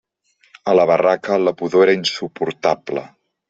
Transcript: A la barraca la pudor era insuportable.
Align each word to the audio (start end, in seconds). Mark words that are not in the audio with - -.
A 0.71 0.75
la 0.79 0.85
barraca 0.93 1.39
la 1.43 1.55
pudor 1.61 1.87
era 1.87 1.97
insuportable. 2.01 3.09